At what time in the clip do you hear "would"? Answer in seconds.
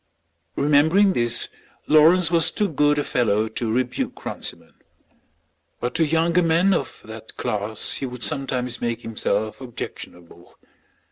8.07-8.23